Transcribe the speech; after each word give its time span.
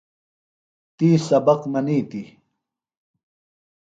تی 0.97 1.09
سبق 1.27 1.59
منِیتیۡ۔ 1.71 2.27